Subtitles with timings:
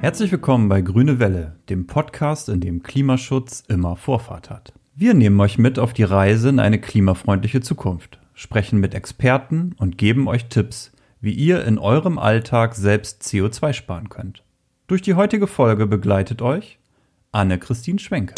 [0.00, 4.72] Herzlich willkommen bei Grüne Welle, dem Podcast, in dem Klimaschutz immer Vorfahrt hat.
[4.94, 9.98] Wir nehmen euch mit auf die Reise in eine klimafreundliche Zukunft, sprechen mit Experten und
[9.98, 14.42] geben euch Tipps, wie ihr in eurem Alltag selbst CO2 sparen könnt.
[14.86, 16.78] Durch die heutige Folge begleitet euch
[17.32, 18.36] Anne-Christine Schwenke.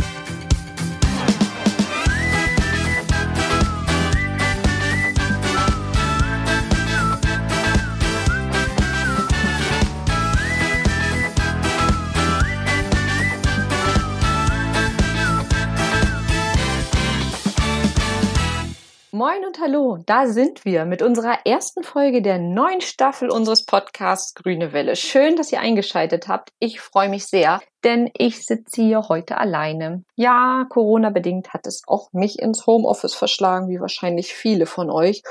[19.23, 24.35] Moin und hallo, da sind wir mit unserer ersten Folge der neuen Staffel unseres Podcasts
[24.35, 24.97] Grüne Welle.
[24.97, 26.51] Schön, dass ihr eingeschaltet habt.
[26.59, 30.03] Ich freue mich sehr, denn ich sitze hier heute alleine.
[30.17, 35.23] Ja, Corona-bedingt hat es auch mich ins Homeoffice verschlagen, wie wahrscheinlich viele von euch.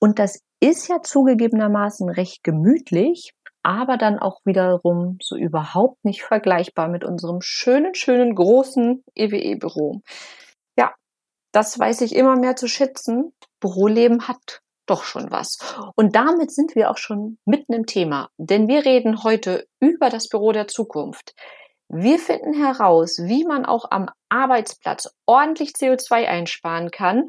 [0.00, 6.88] Und das ist ja zugegebenermaßen recht gemütlich, aber dann auch wiederum so überhaupt nicht vergleichbar
[6.88, 10.00] mit unserem schönen, schönen, großen EWE-Büro
[11.52, 13.32] das weiß ich immer mehr zu schätzen.
[13.60, 15.58] Büroleben hat doch schon was.
[15.94, 20.28] Und damit sind wir auch schon mitten im Thema, denn wir reden heute über das
[20.28, 21.34] Büro der Zukunft.
[21.88, 27.26] Wir finden heraus, wie man auch am Arbeitsplatz ordentlich CO2 einsparen kann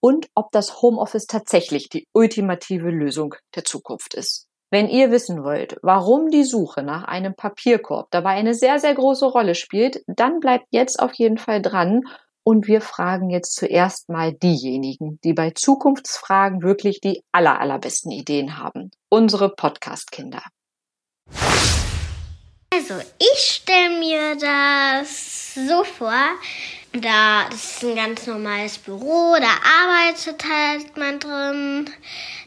[0.00, 4.46] und ob das Homeoffice tatsächlich die ultimative Lösung der Zukunft ist.
[4.70, 9.26] Wenn ihr wissen wollt, warum die Suche nach einem Papierkorb dabei eine sehr, sehr große
[9.26, 12.02] Rolle spielt, dann bleibt jetzt auf jeden Fall dran
[12.44, 18.58] und wir fragen jetzt zuerst mal diejenigen, die bei Zukunftsfragen wirklich die aller, allerbesten Ideen
[18.58, 18.90] haben.
[19.08, 20.42] Unsere Podcast-Kinder.
[22.72, 26.12] Also, ich stelle mir das so vor,
[26.92, 29.50] da das ist ein ganz normales Büro, da
[29.82, 31.90] arbeitet halt man drin,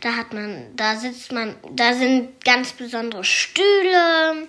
[0.02, 4.48] da hat man, da sitzt man, da sind ganz besondere Stühle,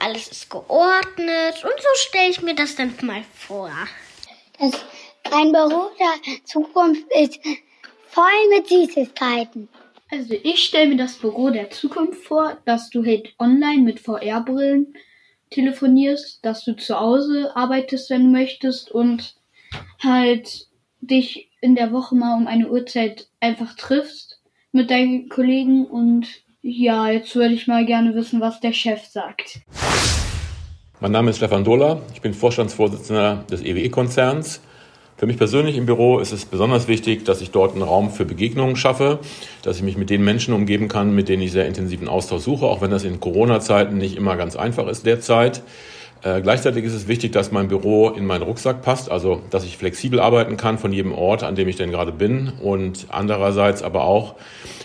[0.00, 3.70] alles ist geordnet und so stelle ich mir das dann mal vor.
[4.60, 4.72] Das
[5.32, 7.40] ein Büro der Zukunft ist
[8.08, 9.68] voll mit Süßigkeiten.
[10.10, 14.94] Also ich stelle mir das Büro der Zukunft vor, dass du halt online mit VR-Brillen
[15.50, 19.36] telefonierst, dass du zu Hause arbeitest, wenn du möchtest und
[20.02, 20.66] halt
[21.00, 26.26] dich in der Woche mal um eine Uhrzeit einfach triffst mit deinen Kollegen und
[26.62, 29.60] ja, jetzt würde ich mal gerne wissen, was der Chef sagt.
[31.02, 34.60] Mein Name ist Stefan Dohler, ich bin Vorstandsvorsitzender des EWE-Konzerns.
[35.16, 38.26] Für mich persönlich im Büro ist es besonders wichtig, dass ich dort einen Raum für
[38.26, 39.18] Begegnungen schaffe,
[39.62, 42.66] dass ich mich mit den Menschen umgeben kann, mit denen ich sehr intensiven Austausch suche,
[42.66, 45.62] auch wenn das in Corona-Zeiten nicht immer ganz einfach ist derzeit.
[46.22, 49.78] Äh, gleichzeitig ist es wichtig, dass mein Büro in meinen Rucksack passt, also dass ich
[49.78, 54.04] flexibel arbeiten kann von jedem Ort, an dem ich denn gerade bin und andererseits aber
[54.04, 54.34] auch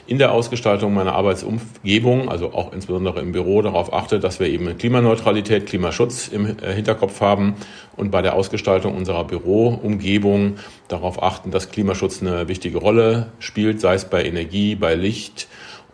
[0.07, 4.77] in der Ausgestaltung meiner Arbeitsumgebung, also auch insbesondere im Büro, darauf achte, dass wir eben
[4.77, 7.55] Klimaneutralität, Klimaschutz im äh, Hinterkopf haben
[7.97, 10.55] und bei der Ausgestaltung unserer Büroumgebung
[10.87, 15.47] darauf achten, dass Klimaschutz eine wichtige Rolle spielt, sei es bei Energie, bei Licht,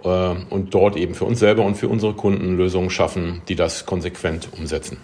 [0.03, 3.87] äh, und dort eben für uns selber und für unsere Kunden Lösungen schaffen, die das
[3.87, 4.97] konsequent umsetzen.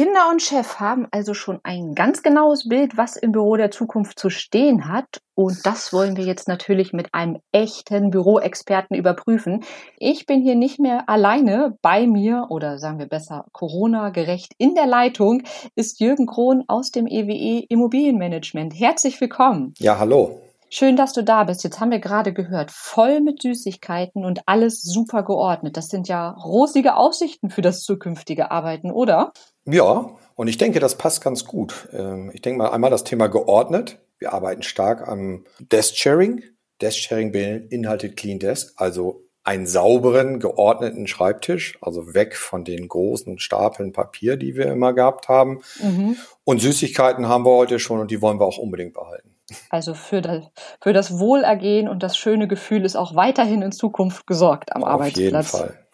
[0.00, 4.18] Kinder und Chef haben also schon ein ganz genaues Bild, was im Büro der Zukunft
[4.18, 5.20] zu stehen hat.
[5.34, 9.62] Und das wollen wir jetzt natürlich mit einem echten Büroexperten überprüfen.
[9.98, 11.76] Ich bin hier nicht mehr alleine.
[11.82, 15.42] Bei mir, oder sagen wir besser Corona-gerecht in der Leitung,
[15.74, 18.72] ist Jürgen Krohn aus dem EWE e Immobilienmanagement.
[18.72, 19.74] Herzlich willkommen.
[19.80, 20.40] Ja, hallo.
[20.72, 21.64] Schön, dass du da bist.
[21.64, 25.76] Jetzt haben wir gerade gehört, voll mit Süßigkeiten und alles super geordnet.
[25.76, 29.32] Das sind ja rosige Aussichten für das zukünftige Arbeiten, oder?
[29.72, 31.88] Ja, und ich denke, das passt ganz gut.
[31.92, 33.98] Ähm, ich denke mal einmal das Thema geordnet.
[34.18, 36.42] Wir arbeiten stark am Desk-Sharing.
[36.80, 43.92] Desk-Sharing beinhaltet Clean Desk, also einen sauberen, geordneten Schreibtisch, also weg von den großen Stapeln
[43.92, 45.62] Papier, die wir immer gehabt haben.
[45.82, 46.16] Mhm.
[46.44, 49.34] Und Süßigkeiten haben wir heute schon und die wollen wir auch unbedingt behalten.
[49.68, 50.44] Also für das,
[50.80, 54.90] für das Wohlergehen und das schöne Gefühl ist auch weiterhin in Zukunft gesorgt am Auf
[54.90, 55.54] Arbeitsplatz.
[55.54, 55.86] Auf jeden Fall.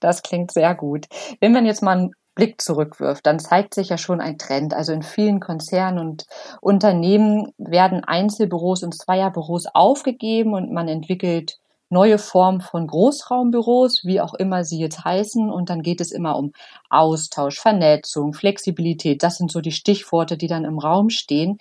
[0.00, 1.06] Das klingt sehr gut.
[1.40, 4.72] Wenn man jetzt mal einen Blick zurückwirft, dann zeigt sich ja schon ein Trend.
[4.72, 6.24] Also in vielen Konzernen und
[6.60, 11.58] Unternehmen werden Einzelbüros und Zweierbüros aufgegeben und man entwickelt
[11.90, 15.50] neue Formen von Großraumbüros, wie auch immer sie jetzt heißen.
[15.50, 16.52] Und dann geht es immer um
[16.90, 19.24] Austausch, Vernetzung, Flexibilität.
[19.24, 21.58] Das sind so die Stichworte, die dann im Raum stehen.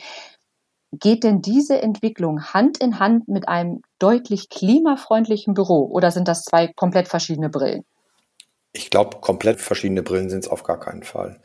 [0.91, 6.43] Geht denn diese Entwicklung Hand in Hand mit einem deutlich klimafreundlichen Büro oder sind das
[6.43, 7.83] zwei komplett verschiedene Brillen?
[8.73, 11.39] Ich glaube, komplett verschiedene Brillen sind es auf gar keinen Fall.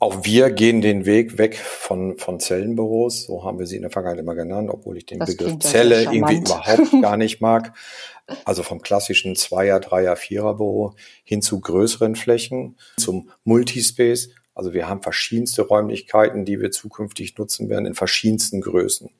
[0.00, 3.24] Auch wir gehen den Weg weg von, von Zellenbüros.
[3.24, 6.04] So haben wir sie in der Vergangenheit immer genannt, obwohl ich den Das Begriff Zelle
[6.04, 7.74] irgendwie überhaupt gar nicht mag.
[8.44, 10.94] Also vom klassischen Zweier-, Dreier-, Vierer-Büro
[11.24, 14.30] hin zu größeren Flächen, zum Multispace.
[14.54, 19.10] Also wir haben verschiedenste Räumlichkeiten, die wir zukünftig nutzen werden in verschiedensten Größen.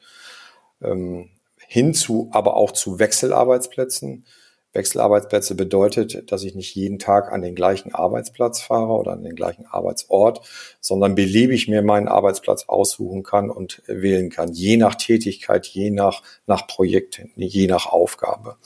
[0.82, 1.30] Ähm,
[1.66, 4.26] hinzu aber auch zu Wechselarbeitsplätzen.
[4.72, 9.34] Wechselarbeitsplätze bedeutet, dass ich nicht jeden Tag an den gleichen Arbeitsplatz fahre oder an den
[9.34, 10.46] gleichen Arbeitsort,
[10.80, 16.22] sondern beliebig mir meinen Arbeitsplatz aussuchen kann und wählen kann, je nach Tätigkeit, je nach,
[16.46, 18.56] nach Projekt, je nach Aufgabe.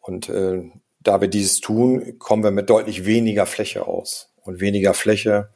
[0.00, 0.64] Und äh,
[1.00, 4.28] da wir dieses tun, kommen wir mit deutlich weniger Fläche aus.
[4.44, 5.50] Und weniger Fläche,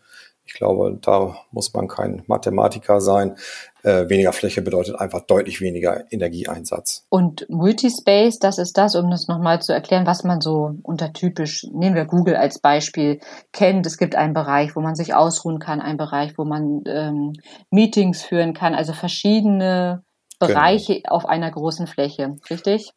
[0.47, 3.37] ich glaube, da muss man kein Mathematiker sein.
[3.83, 7.05] Äh, weniger Fläche bedeutet einfach deutlich weniger Energieeinsatz.
[7.09, 11.67] Und Multispace, das ist das, um das nochmal zu erklären, was man so unter typisch,
[11.73, 13.21] nehmen wir Google als Beispiel,
[13.53, 13.87] kennt.
[13.87, 17.33] Es gibt einen Bereich, wo man sich ausruhen kann, einen Bereich, wo man ähm,
[17.71, 20.05] Meetings führen kann, also verschiedene
[20.39, 22.93] Bereiche auf einer großen Fläche, richtig?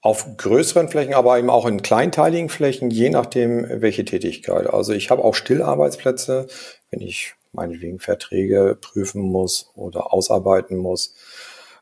[0.00, 4.68] Auf größeren Flächen, aber eben auch in kleinteiligen Flächen, je nachdem, welche Tätigkeit.
[4.68, 6.46] Also ich habe auch Stillarbeitsplätze,
[6.90, 11.14] wenn ich meinetwegen Verträge prüfen muss oder ausarbeiten muss.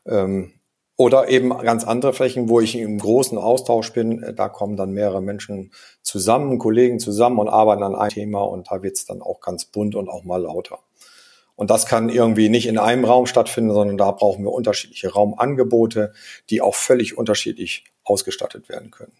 [0.05, 0.53] Ähm,
[0.99, 4.33] oder eben ganz andere Flächen, wo ich im großen Austausch bin.
[4.35, 5.71] Da kommen dann mehrere Menschen
[6.01, 9.65] zusammen, Kollegen zusammen und arbeiten an einem Thema und da wird es dann auch ganz
[9.65, 10.79] bunt und auch mal lauter.
[11.57, 16.13] Und das kann irgendwie nicht in einem Raum stattfinden, sondern da brauchen wir unterschiedliche Raumangebote,
[16.49, 19.11] die auch völlig unterschiedlich ausgestattet werden können.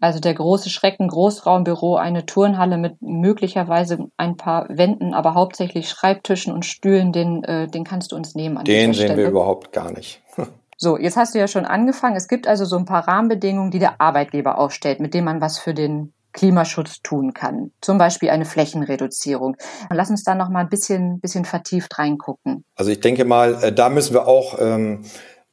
[0.00, 6.52] Also der große Schrecken, Großraumbüro, eine Turnhalle mit möglicherweise ein paar Wänden, aber hauptsächlich Schreibtischen
[6.52, 9.16] und Stühlen, den, äh, den kannst du uns nehmen an Den sehen Stelle.
[9.16, 10.22] wir überhaupt gar nicht.
[10.76, 12.16] So, jetzt hast du ja schon angefangen.
[12.16, 15.56] Es gibt also so ein paar Rahmenbedingungen, die der Arbeitgeber aufstellt, mit denen man was
[15.56, 17.72] für den Klimaschutz tun kann.
[17.80, 19.56] Zum Beispiel eine Flächenreduzierung.
[19.88, 22.64] Lass uns da noch mal ein bisschen, bisschen vertieft reingucken.
[22.74, 25.04] Also ich denke mal, äh, da müssen wir auch ähm,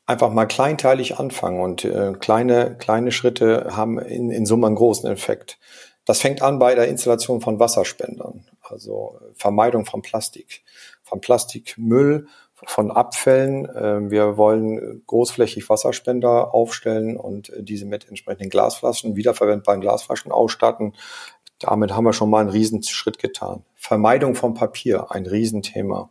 [0.06, 5.10] einfach mal kleinteilig anfangen und äh, kleine, kleine Schritte haben in, in Summe einen großen
[5.10, 5.58] Effekt.
[6.06, 10.64] Das fängt an bei der Installation von Wasserspendern, also äh, Vermeidung von Plastik,
[11.04, 12.28] von Plastikmüll,
[12.66, 13.66] von Abfällen.
[13.66, 20.94] Äh, Wir wollen großflächig Wasserspender aufstellen und diese mit entsprechenden Glasflaschen, wiederverwendbaren Glasflaschen ausstatten.
[21.60, 23.64] Damit haben wir schon mal einen Riesenschritt getan.
[23.76, 26.10] Vermeidung von Papier, ein Riesenthema.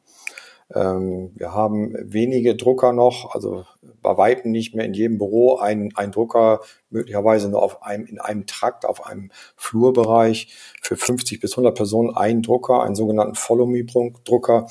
[0.74, 3.64] Ähm, Wir haben wenige Drucker noch, also
[4.02, 6.60] bei Weitem nicht mehr in jedem Büro ein, ein Drucker,
[6.90, 12.14] möglicherweise nur auf einem, in einem Trakt, auf einem Flurbereich für 50 bis 100 Personen
[12.14, 14.68] ein Drucker, einen sogenannten Follow-Me-Drucker,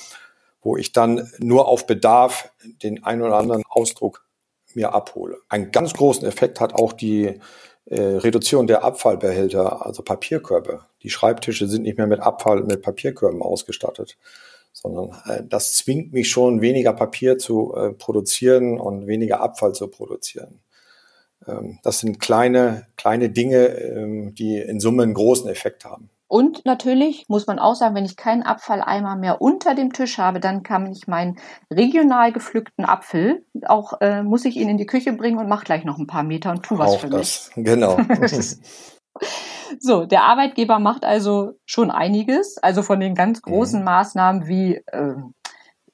[0.61, 2.51] wo ich dann nur auf Bedarf
[2.83, 4.25] den einen oder anderen Ausdruck
[4.75, 5.37] mir abhole.
[5.49, 7.39] Einen ganz großen Effekt hat auch die
[7.85, 10.85] äh, Reduzierung der Abfallbehälter, also Papierkörbe.
[11.01, 14.17] Die Schreibtische sind nicht mehr mit Abfall, mit Papierkörben ausgestattet,
[14.73, 19.87] sondern äh, das zwingt mich schon, weniger Papier zu äh, produzieren und weniger Abfall zu
[19.87, 20.59] produzieren.
[21.47, 26.09] Ähm, das sind kleine, kleine Dinge, ähm, die in Summe einen großen Effekt haben.
[26.29, 30.39] Und natürlich muss man auch sagen, wenn ich keinen Abfalleimer mehr unter dem Tisch habe,
[30.39, 31.39] dann kann ich meinen
[31.73, 35.85] regional gepflückten Apfel auch, äh, muss ich ihn in die Küche bringen und mach gleich
[35.85, 37.97] noch ein paar Meter und tu was auch für das, genau.
[37.97, 38.57] mich.
[39.79, 43.85] So, der Arbeitgeber macht also schon einiges, also von den ganz großen Mhm.
[43.85, 45.33] Maßnahmen wie ähm,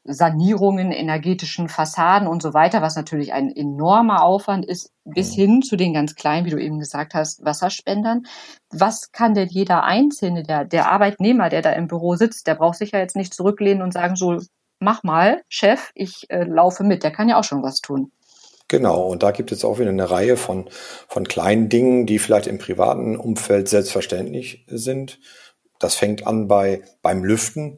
[0.05, 5.41] Sanierungen, energetischen Fassaden und so weiter, was natürlich ein enormer Aufwand ist, bis Mhm.
[5.41, 8.23] hin zu den ganz kleinen, wie du eben gesagt hast, Wasserspendern.
[8.71, 12.77] Was kann denn jeder Einzelne, der, der Arbeitnehmer, der da im Büro sitzt, der braucht
[12.77, 14.39] sich ja jetzt nicht zurücklehnen und sagen so,
[14.79, 17.03] mach mal, Chef, ich äh, laufe mit.
[17.03, 18.11] Der kann ja auch schon was tun.
[18.67, 20.69] Genau, und da gibt es auch wieder eine Reihe von,
[21.07, 25.19] von kleinen Dingen, die vielleicht im privaten Umfeld selbstverständlich sind.
[25.79, 27.77] Das fängt an bei, beim Lüften.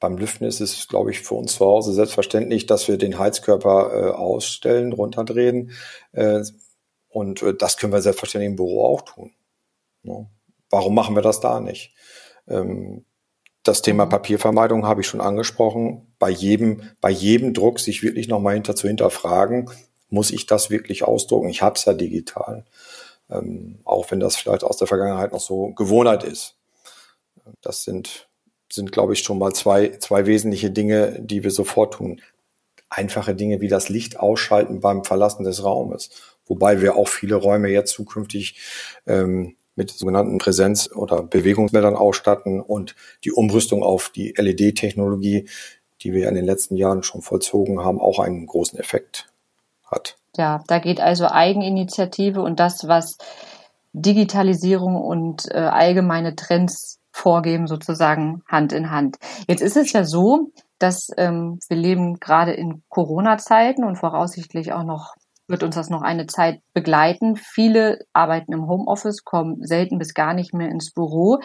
[0.00, 3.92] Beim Lüften ist es, glaube ich, für uns zu Hause selbstverständlich, dass wir den Heizkörper
[3.92, 5.72] äh, ausstellen, runterdrehen.
[6.12, 6.42] Äh,
[7.08, 9.32] und äh, das können wir selbstverständlich im Büro auch tun.
[10.02, 10.26] Ne?
[10.70, 11.94] Warum machen wir das da nicht?
[12.48, 13.04] Ähm,
[13.62, 16.14] das Thema Papiervermeidung habe ich schon angesprochen.
[16.18, 19.70] Bei jedem, bei jedem Druck sich wirklich nochmal hinter zu hinterfragen,
[20.08, 21.50] muss ich das wirklich ausdrucken?
[21.50, 22.64] Ich habe es ja digital.
[23.28, 26.56] Ähm, auch wenn das vielleicht aus der Vergangenheit noch so Gewohnheit ist.
[27.60, 28.29] Das sind,
[28.72, 32.20] sind glaube ich, schon mal zwei, zwei wesentliche Dinge, die wir sofort tun.
[32.88, 36.10] Einfache Dinge wie das Licht ausschalten beim Verlassen des Raumes.
[36.46, 38.56] Wobei wir auch viele Räume jetzt zukünftig
[39.06, 45.48] ähm, mit sogenannten Präsenz- oder Bewegungsmeldern ausstatten und die Umrüstung auf die LED-Technologie,
[46.02, 49.30] die wir in den letzten Jahren schon vollzogen haben, auch einen großen Effekt
[49.84, 50.16] hat.
[50.36, 53.18] Ja, da geht also Eigeninitiative und das, was
[53.92, 59.18] Digitalisierung und äh, allgemeine Trends vorgeben, sozusagen Hand in Hand.
[59.46, 64.84] Jetzt ist es ja so, dass ähm, wir leben gerade in Corona-Zeiten und voraussichtlich auch
[64.84, 65.14] noch
[65.50, 67.36] wird uns das noch eine Zeit begleiten.
[67.36, 71.40] Viele arbeiten im Homeoffice, kommen selten bis gar nicht mehr ins Büro.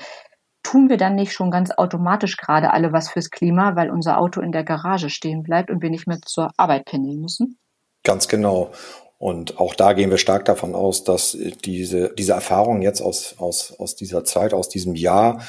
[0.64, 4.42] Tun wir dann nicht schon ganz automatisch gerade alle was fürs Klima, weil unser Auto
[4.42, 7.58] in der Garage stehen bleibt und wir nicht mehr zur Arbeit pendeln müssen?
[8.04, 8.72] Ganz genau.
[9.26, 13.74] Und auch da gehen wir stark davon aus, dass diese, diese Erfahrung jetzt aus, aus,
[13.80, 15.42] aus dieser Zeit, aus diesem Jahr,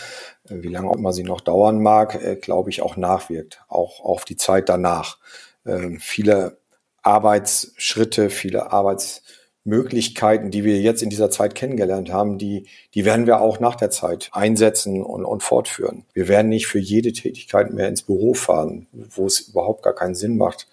[0.48, 4.02] äh, wie lange auch immer sie noch dauern mag, äh, glaube ich, auch nachwirkt, auch
[4.02, 5.18] auf die Zeit danach.
[5.66, 6.56] Ähm, viele
[7.02, 13.42] Arbeitsschritte, viele Arbeitsmöglichkeiten, die wir jetzt in dieser Zeit kennengelernt haben, die, die werden wir
[13.42, 16.06] auch nach der Zeit einsetzen und, und fortführen.
[16.14, 20.14] Wir werden nicht für jede Tätigkeit mehr ins Büro fahren, wo es überhaupt gar keinen
[20.14, 20.66] Sinn macht,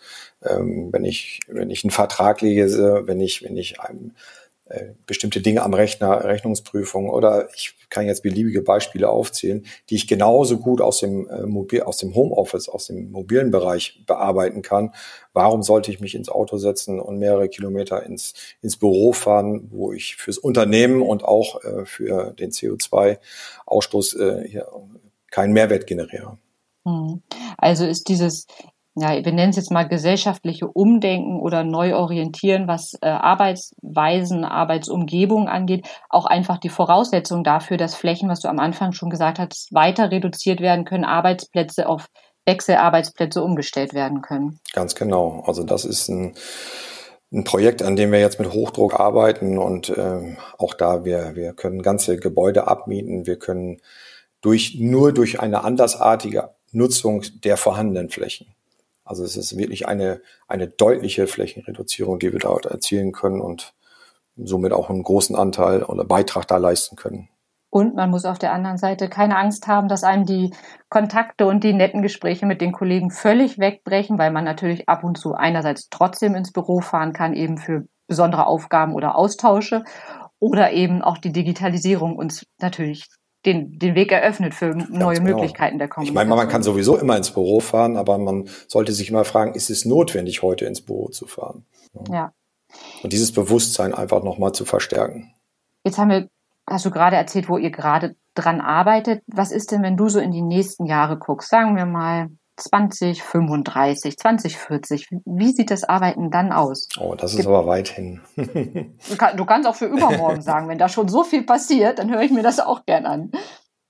[0.46, 4.14] ähm, wenn ich, wenn ich einen Vertrag lese, wenn ich, wenn ich einem
[4.66, 10.08] äh, bestimmte Dinge am Rechner, Rechnungsprüfung oder ich kann jetzt beliebige Beispiele aufzählen, die ich
[10.08, 14.94] genauso gut aus dem äh, Mobil, aus dem Homeoffice, aus dem mobilen Bereich bearbeiten kann.
[15.34, 19.92] Warum sollte ich mich ins Auto setzen und mehrere Kilometer ins, ins Büro fahren, wo
[19.92, 24.68] ich fürs Unternehmen und auch äh, für den CO2-Ausstoß äh, hier
[25.30, 26.38] keinen Mehrwert generiere?
[26.86, 27.22] Hm.
[27.58, 28.48] Also ist dieses
[28.96, 35.88] ja, wir nennen es jetzt mal gesellschaftliche Umdenken oder Neuorientieren, was äh, Arbeitsweisen, Arbeitsumgebung angeht,
[36.10, 40.12] auch einfach die Voraussetzung dafür, dass Flächen, was du am Anfang schon gesagt hast, weiter
[40.12, 42.06] reduziert werden können, Arbeitsplätze auf
[42.46, 44.60] Wechselarbeitsplätze umgestellt werden können.
[44.74, 45.44] Ganz genau.
[45.48, 46.36] Also das ist ein,
[47.32, 51.54] ein Projekt, an dem wir jetzt mit Hochdruck arbeiten und äh, auch da wir wir
[51.54, 53.82] können ganze Gebäude abmieten, wir können
[54.42, 58.54] durch nur durch eine andersartige Nutzung der vorhandenen Flächen
[59.04, 63.74] also es ist wirklich eine, eine deutliche Flächenreduzierung, die wir dort erzielen können und
[64.36, 67.30] somit auch einen großen Anteil oder Beitrag da leisten können.
[67.70, 70.54] Und man muss auf der anderen Seite keine Angst haben, dass einem die
[70.90, 75.18] Kontakte und die netten Gespräche mit den Kollegen völlig wegbrechen, weil man natürlich ab und
[75.18, 79.84] zu einerseits trotzdem ins Büro fahren kann, eben für besondere Aufgaben oder Austausche
[80.40, 83.08] oder eben auch die Digitalisierung uns natürlich
[83.46, 85.36] den, den Weg eröffnet für neue genau.
[85.36, 86.06] Möglichkeiten der Kommunikation.
[86.06, 89.54] Ich meine, man kann sowieso immer ins Büro fahren, aber man sollte sich immer fragen,
[89.54, 91.66] ist es notwendig, heute ins Büro zu fahren?
[92.10, 92.34] Ja.
[93.04, 95.34] Und dieses Bewusstsein einfach nochmal zu verstärken.
[95.84, 96.30] Jetzt haben wir,
[96.68, 99.22] hast du gerade erzählt, wo ihr gerade dran arbeitet.
[99.28, 101.50] Was ist denn, wenn du so in die nächsten Jahre guckst?
[101.50, 102.30] Sagen wir mal
[102.64, 105.08] 2035, 2040.
[105.26, 106.88] Wie sieht das Arbeiten dann aus?
[107.00, 108.22] Oh, das ist Gibt, aber weit hin.
[108.36, 112.32] du, kannst auch für übermorgen sagen, wenn da schon so viel passiert, dann höre ich
[112.32, 113.32] mir das auch gern an.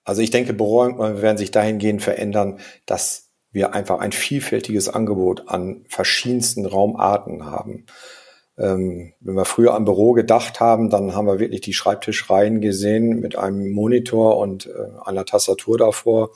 [0.03, 5.85] Also ich denke, Büroräume werden sich dahingehend verändern, dass wir einfach ein vielfältiges Angebot an
[5.87, 7.85] verschiedensten Raumarten haben.
[8.57, 13.19] Ähm, wenn wir früher am Büro gedacht haben, dann haben wir wirklich die Schreibtischreihen gesehen
[13.19, 14.71] mit einem Monitor und äh,
[15.05, 16.31] einer Tastatur davor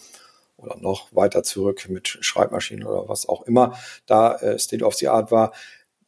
[0.57, 5.07] oder noch weiter zurück mit Schreibmaschinen oder was auch immer da äh, State of the
[5.07, 5.53] Art war.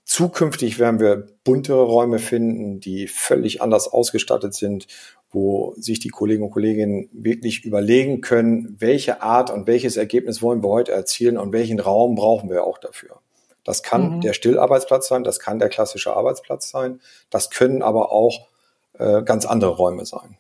[0.04, 4.88] Zukünftig werden wir buntere Räume finden, die völlig anders ausgestattet sind,
[5.32, 10.64] wo sich die Kollegen und Kolleginnen wirklich überlegen können, welche Art und welches Ergebnis wollen
[10.64, 13.20] wir heute erzielen und welchen Raum brauchen wir auch dafür.
[13.64, 14.22] Das kann mhm.
[14.22, 18.48] der Stillarbeitsplatz sein, das kann der klassische Arbeitsplatz sein, das können aber auch
[18.94, 20.38] äh, ganz andere Räume sein.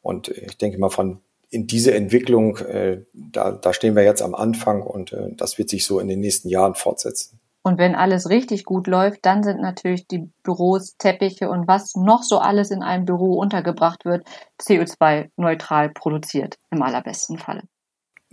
[0.00, 1.20] Und ich denke mal, von
[1.52, 5.68] in diese Entwicklung, äh, da, da stehen wir jetzt am Anfang und äh, das wird
[5.68, 7.38] sich so in den nächsten Jahren fortsetzen.
[7.62, 12.22] Und wenn alles richtig gut läuft, dann sind natürlich die Büros, Teppiche und was noch
[12.24, 14.26] so alles in einem Büro untergebracht wird,
[14.60, 17.62] CO2-neutral produziert, im allerbesten Falle.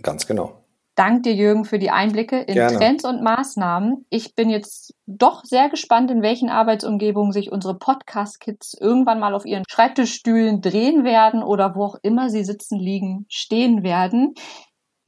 [0.02, 0.60] Ganz genau
[1.00, 2.76] danke dir, Jürgen, für die Einblicke in Gerne.
[2.76, 4.04] Trends und Maßnahmen.
[4.10, 9.46] Ich bin jetzt doch sehr gespannt, in welchen Arbeitsumgebungen sich unsere Podcast-Kids irgendwann mal auf
[9.46, 14.34] ihren Schreibtischstühlen drehen werden oder wo auch immer sie sitzen, liegen, stehen werden.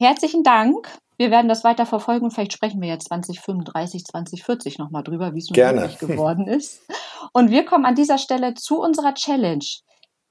[0.01, 0.97] Herzlichen Dank.
[1.17, 2.31] Wir werden das weiter verfolgen.
[2.31, 6.81] Vielleicht sprechen wir jetzt 2035, 2040 nochmal drüber, wie es nun wirklich geworden ist.
[7.33, 9.63] Und wir kommen an dieser Stelle zu unserer Challenge.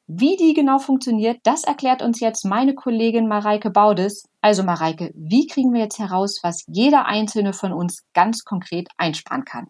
[0.09, 4.25] Wie die genau funktioniert, das erklärt uns jetzt meine Kollegin Mareike Baudes.
[4.41, 9.45] Also Mareike, wie kriegen wir jetzt heraus, was jeder einzelne von uns ganz konkret einsparen
[9.45, 9.69] kann?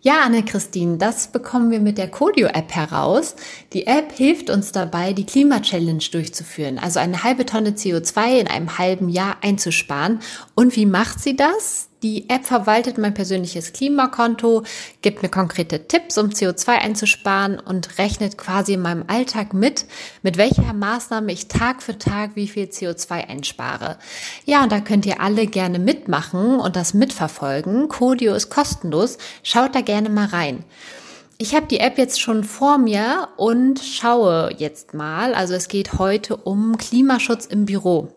[0.00, 3.36] Ja, Anne-Christine, das bekommen wir mit der Codio-App heraus.
[3.74, 8.78] Die App hilft uns dabei, die Klima-Challenge durchzuführen, also eine halbe Tonne CO2 in einem
[8.78, 10.20] halben Jahr einzusparen.
[10.54, 11.91] Und wie macht sie das?
[12.02, 14.64] Die App verwaltet mein persönliches Klimakonto,
[15.02, 19.84] gibt mir konkrete Tipps, um CO2 einzusparen und rechnet quasi in meinem Alltag mit,
[20.22, 23.98] mit welcher Maßnahme ich Tag für Tag wie viel CO2 einspare.
[24.44, 27.88] Ja, und da könnt ihr alle gerne mitmachen und das mitverfolgen.
[27.88, 29.18] Codio ist kostenlos.
[29.44, 30.64] Schaut da gerne mal rein.
[31.38, 35.34] Ich habe die App jetzt schon vor mir und schaue jetzt mal.
[35.34, 38.12] Also es geht heute um Klimaschutz im Büro.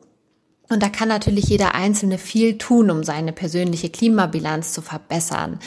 [0.67, 5.60] Und da kann natürlich jeder Einzelne viel tun, um seine persönliche Klimabilanz zu verbessern.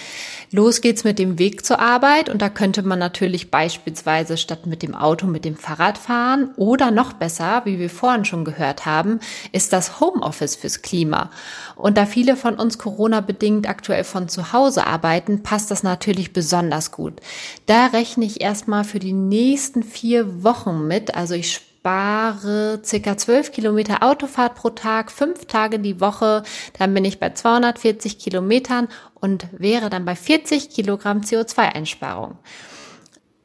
[0.51, 4.83] Los geht's mit dem Weg zur Arbeit und da könnte man natürlich beispielsweise statt mit
[4.83, 9.21] dem Auto mit dem Fahrrad fahren oder noch besser, wie wir vorhin schon gehört haben,
[9.53, 11.31] ist das Homeoffice fürs Klima.
[11.77, 16.33] Und da viele von uns Corona bedingt aktuell von zu Hause arbeiten, passt das natürlich
[16.33, 17.21] besonders gut.
[17.67, 21.15] Da rechne ich erstmal für die nächsten vier Wochen mit.
[21.15, 26.43] Also ich spare circa 12 Kilometer Autofahrt pro Tag, fünf Tage die Woche.
[26.79, 32.37] Dann bin ich bei 240 Kilometern und wäre dann bei 40 Kilogramm CO2-Einsparung.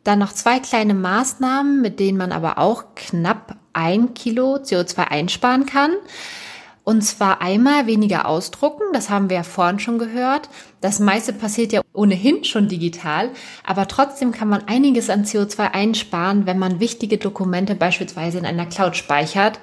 [0.04, 5.66] Dann noch zwei kleine Maßnahmen, mit denen man aber auch knapp ein Kilo CO2 einsparen
[5.66, 5.94] kann.
[6.84, 10.50] Und zwar einmal weniger ausdrucken, das haben wir ja vorhin schon gehört.
[10.82, 13.30] Das meiste passiert ja ohnehin schon digital,
[13.66, 18.66] aber trotzdem kann man einiges an CO2 einsparen, wenn man wichtige Dokumente beispielsweise in einer
[18.66, 19.60] Cloud speichert,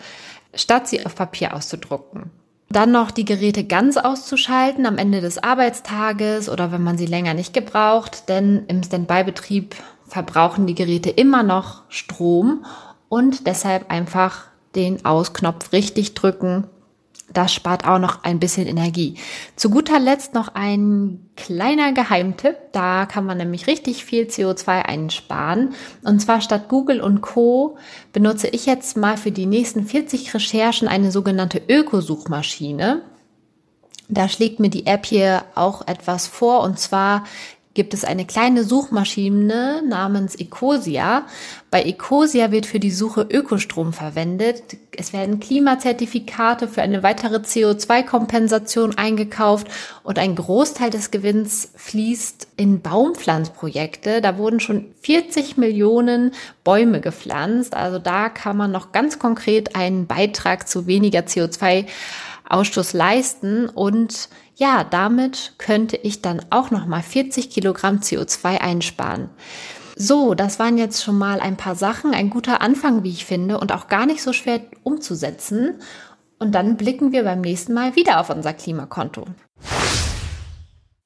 [0.55, 2.31] statt sie auf Papier auszudrucken.
[2.71, 7.35] Dann noch die Geräte ganz auszuschalten am Ende des Arbeitstages oder wenn man sie länger
[7.35, 9.75] nicht gebraucht, denn im Standby-Betrieb
[10.07, 12.65] verbrauchen die Geräte immer noch Strom
[13.09, 14.45] und deshalb einfach
[14.77, 16.69] den Ausknopf richtig drücken,
[17.33, 19.17] das spart auch noch ein bisschen Energie.
[19.57, 22.57] Zu guter Letzt noch ein kleiner Geheimtipp.
[22.73, 25.75] Da kann man nämlich richtig viel CO2 einsparen.
[26.03, 27.77] Und zwar statt Google und Co.
[28.13, 33.03] benutze ich jetzt mal für die nächsten 40 Recherchen eine sogenannte Ökosuchmaschine.
[34.09, 36.63] Da schlägt mir die App hier auch etwas vor.
[36.63, 37.25] Und zwar
[37.81, 41.25] gibt es eine kleine Suchmaschine namens Ecosia.
[41.71, 44.77] Bei Ecosia wird für die Suche Ökostrom verwendet.
[44.95, 49.69] Es werden Klimazertifikate für eine weitere CO2-Kompensation eingekauft
[50.03, 54.21] und ein Großteil des Gewinns fließt in Baumpflanzprojekte.
[54.21, 56.33] Da wurden schon 40 Millionen
[56.65, 57.75] Bäume gepflanzt.
[57.75, 61.87] Also da kann man noch ganz konkret einen Beitrag zu weniger CO2
[62.47, 64.29] Ausstoß leisten und
[64.61, 69.31] ja, damit könnte ich dann auch noch mal 40 Kilogramm CO2 einsparen.
[69.97, 73.59] So, das waren jetzt schon mal ein paar Sachen, ein guter Anfang, wie ich finde,
[73.59, 75.81] und auch gar nicht so schwer umzusetzen.
[76.39, 79.25] Und dann blicken wir beim nächsten Mal wieder auf unser Klimakonto.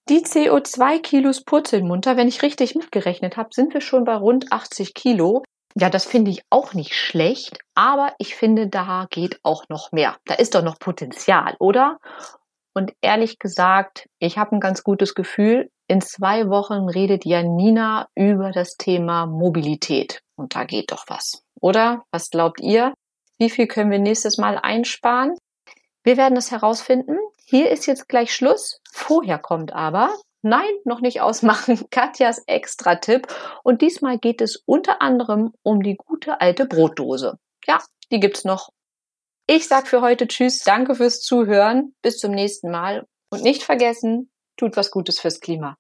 [0.09, 2.17] Die CO2-Kilos purzeln munter.
[2.17, 5.45] Wenn ich richtig mitgerechnet habe, sind wir schon bei rund 80 Kilo.
[5.77, 10.17] Ja, das finde ich auch nicht schlecht, aber ich finde, da geht auch noch mehr.
[10.25, 11.99] Da ist doch noch Potenzial, oder?
[12.75, 15.71] Und ehrlich gesagt, ich habe ein ganz gutes Gefühl.
[15.87, 20.23] In zwei Wochen redet Janina über das Thema Mobilität.
[20.37, 21.45] Und da geht doch was.
[21.61, 22.05] Oder?
[22.11, 22.93] Was glaubt ihr?
[23.39, 25.37] Wie viel können wir nächstes Mal einsparen?
[26.03, 27.17] Wir werden es herausfinden.
[27.47, 28.81] Hier ist jetzt gleich Schluss.
[28.93, 33.29] Vorher kommt aber, nein, noch nicht ausmachen, Katjas Extra-Tipp.
[33.63, 37.39] Und diesmal geht es unter anderem um die gute alte Brotdose.
[37.67, 37.79] Ja,
[38.11, 38.71] die gibt's noch
[39.47, 44.31] ich sag für heute Tschüss, danke fürs Zuhören, bis zum nächsten Mal und nicht vergessen,
[44.57, 45.77] tut was Gutes fürs Klima.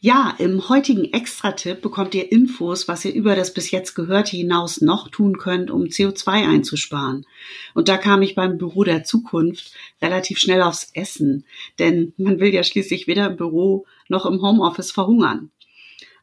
[0.00, 4.82] Ja, im heutigen Extra-Tipp bekommt ihr Infos, was ihr über das bis jetzt Gehörte hinaus
[4.82, 7.26] noch tun könnt, um CO2 einzusparen.
[7.72, 11.46] Und da kam ich beim Büro der Zukunft relativ schnell aufs Essen,
[11.78, 15.50] denn man will ja schließlich weder im Büro noch im Homeoffice verhungern.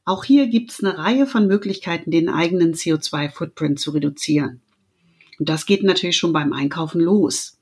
[0.06, 4.62] Auch hier gibt es eine Reihe von Möglichkeiten, den eigenen CO2-Footprint zu reduzieren.
[5.42, 7.58] Und das geht natürlich schon beim Einkaufen los.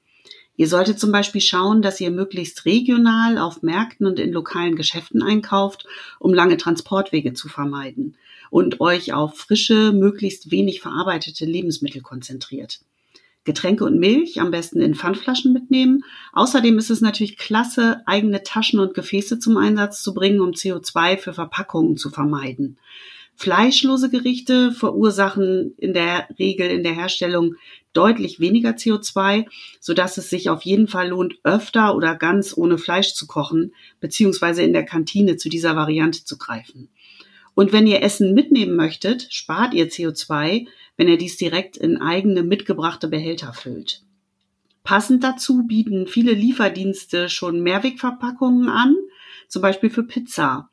[0.57, 5.23] Ihr solltet zum Beispiel schauen, dass ihr möglichst regional auf Märkten und in lokalen Geschäften
[5.23, 5.85] einkauft,
[6.19, 8.17] um lange Transportwege zu vermeiden
[8.49, 12.81] und euch auf frische, möglichst wenig verarbeitete Lebensmittel konzentriert.
[13.45, 16.03] Getränke und Milch am besten in Pfandflaschen mitnehmen.
[16.33, 21.15] Außerdem ist es natürlich klasse, eigene Taschen und Gefäße zum Einsatz zu bringen, um CO2
[21.15, 22.77] für Verpackungen zu vermeiden.
[23.39, 27.55] Fleischlose Gerichte verursachen in der Regel in der Herstellung
[27.93, 29.45] deutlich weniger CO2,
[29.79, 33.73] so dass es sich auf jeden Fall lohnt, öfter oder ganz ohne Fleisch zu kochen,
[34.01, 36.89] beziehungsweise in der Kantine zu dieser Variante zu greifen.
[37.55, 42.43] Und wenn ihr Essen mitnehmen möchtet, spart ihr CO2, wenn ihr dies direkt in eigene
[42.43, 44.03] mitgebrachte Behälter füllt.
[44.83, 48.97] Passend dazu bieten viele Lieferdienste schon Mehrwegverpackungen an,
[49.47, 50.69] zum Beispiel für Pizza.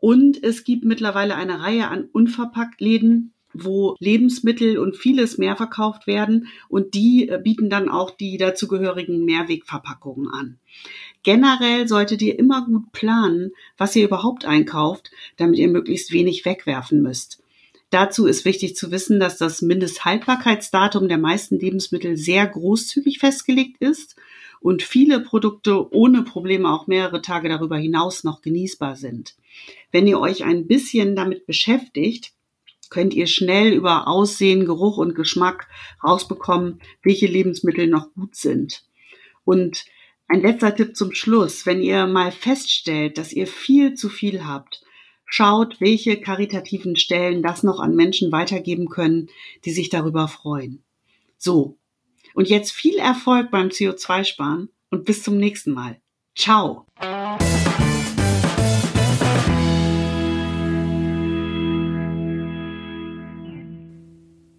[0.00, 6.48] Und es gibt mittlerweile eine Reihe an Unverpacktläden, wo Lebensmittel und vieles mehr verkauft werden
[6.68, 10.58] und die äh, bieten dann auch die dazugehörigen Mehrwegverpackungen an.
[11.22, 17.02] Generell solltet ihr immer gut planen, was ihr überhaupt einkauft, damit ihr möglichst wenig wegwerfen
[17.02, 17.42] müsst.
[17.90, 24.14] Dazu ist wichtig zu wissen, dass das Mindesthaltbarkeitsdatum der meisten Lebensmittel sehr großzügig festgelegt ist
[24.60, 29.34] und viele Produkte ohne Probleme auch mehrere Tage darüber hinaus noch genießbar sind.
[29.90, 32.32] Wenn ihr euch ein bisschen damit beschäftigt,
[32.90, 35.68] könnt ihr schnell über Aussehen, Geruch und Geschmack
[36.04, 38.84] rausbekommen, welche Lebensmittel noch gut sind.
[39.44, 39.84] Und
[40.28, 41.66] ein letzter Tipp zum Schluss.
[41.66, 44.84] Wenn ihr mal feststellt, dass ihr viel zu viel habt,
[45.24, 49.28] schaut, welche karitativen Stellen das noch an Menschen weitergeben können,
[49.64, 50.82] die sich darüber freuen.
[51.38, 51.79] So.
[52.34, 55.96] Und jetzt viel Erfolg beim CO2-Sparen und bis zum nächsten Mal.
[56.36, 56.86] Ciao.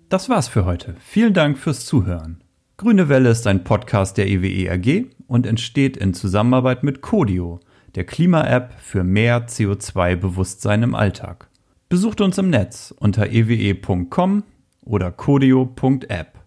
[0.10, 0.96] Das war's für heute.
[1.00, 2.44] Vielen Dank fürs Zuhören.
[2.76, 7.62] Grüne Welle ist ein Podcast der EWE AG und entsteht in Zusammenarbeit mit Codio,
[7.96, 11.50] der Klima-App für mehr CO2-Bewusstsein im Alltag.
[11.88, 14.44] Besucht uns im Netz unter ewe.com
[14.84, 16.41] oder codio.app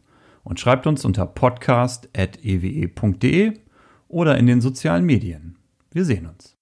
[0.45, 3.55] und schreibt uns unter podcast.ewe.de
[4.09, 5.57] oder in den sozialen Medien.
[5.91, 6.57] Wir sehen uns.